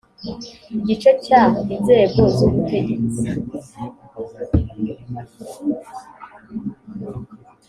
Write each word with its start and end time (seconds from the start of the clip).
igice 0.77 1.11
cya 1.25 1.41
inzego 1.75 2.21
z 2.35 2.37
ubutegetsi 2.47 3.23